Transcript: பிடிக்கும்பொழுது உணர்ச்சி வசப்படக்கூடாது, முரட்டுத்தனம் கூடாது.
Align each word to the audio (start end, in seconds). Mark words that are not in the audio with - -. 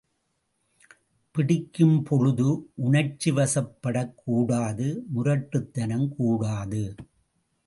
பிடிக்கும்பொழுது 1.35 2.47
உணர்ச்சி 2.75 3.31
வசப்படக்கூடாது, 3.31 4.87
முரட்டுத்தனம் 5.13 6.09
கூடாது. 6.15 6.95